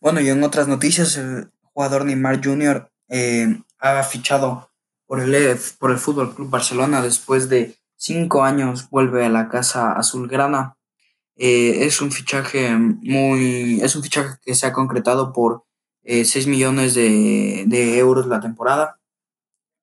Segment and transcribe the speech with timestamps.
[0.00, 2.90] Bueno, y en otras noticias, el jugador Neymar Jr.
[3.08, 4.70] Eh, ha fichado
[5.06, 9.92] por el, por el Fútbol Club Barcelona después de cinco años, vuelve a la casa
[9.92, 10.76] azulgrana.
[11.36, 13.80] Eh, es un fichaje muy.
[13.82, 15.64] Es un fichaje que se ha concretado por
[16.02, 19.00] eh, 6 millones de, de euros la temporada.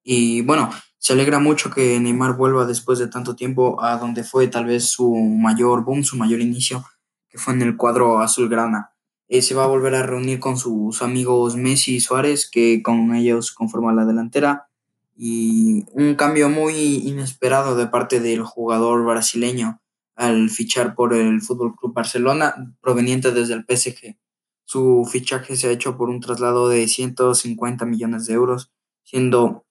[0.04, 4.48] Y bueno, se alegra mucho que Neymar vuelva después de tanto tiempo a donde fue
[4.48, 6.84] tal vez su mayor boom, su mayor inicio,
[7.30, 8.97] que fue en el cuadro azulgrana.
[9.30, 13.14] Eh, se va a volver a reunir con sus amigos Messi y Suárez, que con
[13.14, 14.70] ellos conforman la delantera.
[15.16, 16.76] Y un cambio muy
[17.08, 19.82] inesperado de parte del jugador brasileño
[20.16, 24.18] al fichar por el Fútbol Club Barcelona, proveniente desde el PSG.
[24.66, 28.72] Su fichaje se ha hecho por un traslado de 150 millones de euros,
[29.04, 29.66] siendo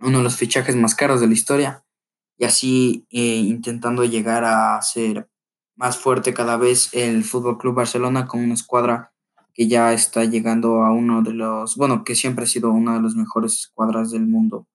[0.00, 1.84] uno de los fichajes más caros de la historia,
[2.38, 5.28] y así eh, intentando llegar a ser
[5.78, 9.12] más fuerte cada vez el Fútbol Club Barcelona con una escuadra
[9.54, 13.02] que ya está llegando a uno de los, bueno, que siempre ha sido una de
[13.02, 14.66] las mejores escuadras del mundo.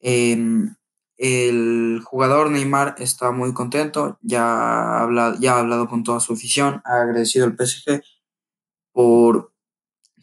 [0.00, 0.74] Em,
[1.18, 6.32] el jugador Neymar está muy contento, ya ha, hablado, ya ha hablado con toda su
[6.32, 8.02] afición, ha agradecido al PSG
[8.92, 9.52] por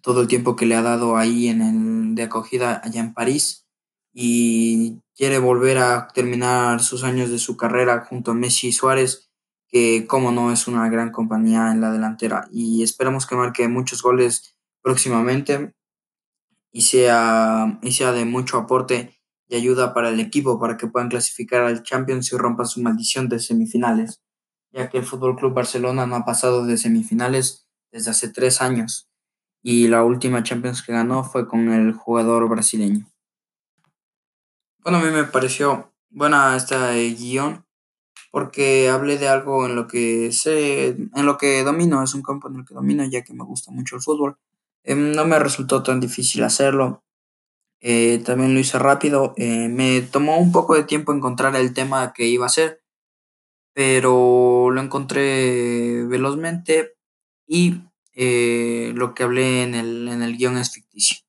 [0.02, 3.68] todo el tiempo que le ha dado ahí en el de acogida allá en París
[4.14, 9.29] y quiere volver a terminar sus años de su carrera junto a Messi y Suárez,
[9.70, 14.02] que como no es una gran compañía en la delantera y esperamos que marque muchos
[14.02, 15.74] goles próximamente
[16.72, 19.16] y sea, y sea de mucho aporte
[19.48, 23.30] y ayuda para el equipo para que puedan clasificar al Champions y rompa su maldición
[23.30, 24.22] de semifinales,
[24.72, 29.10] ya que el Fútbol Club Barcelona no ha pasado de semifinales desde hace tres años
[29.62, 33.06] y la última Champions que ganó fue con el jugador brasileño.
[34.84, 37.66] Bueno, a mí me pareció buena esta eh, guion
[38.32, 42.48] porque hablé de algo en lo que sé, en lo que domino, es un campo
[42.50, 44.38] en el que domino ya que me gusta mucho el fútbol.
[44.84, 47.04] Eh, no me resultó tan difícil hacerlo.
[47.82, 49.34] Eh, también lo hice rápido.
[49.38, 52.82] Eh, me tomó un poco de tiempo encontrar el tema que iba a hacer,
[53.74, 56.96] pero lo encontré velozmente
[57.48, 57.82] y
[58.14, 61.20] eh, lo que hablé en el, en el guion es ficticio.